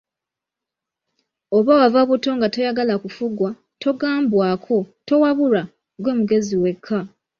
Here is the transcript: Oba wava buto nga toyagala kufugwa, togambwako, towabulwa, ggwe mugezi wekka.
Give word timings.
Oba 1.57 1.73
wava 1.79 2.01
buto 2.09 2.29
nga 2.37 2.47
toyagala 2.53 2.93
kufugwa, 3.03 3.49
togambwako, 3.81 4.77
towabulwa, 5.07 5.63
ggwe 5.97 6.11
mugezi 6.17 6.55
wekka. 6.63 6.97